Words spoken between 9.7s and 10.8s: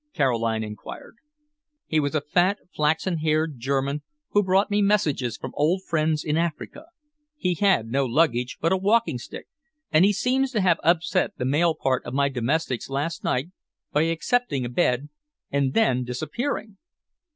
and he seems to have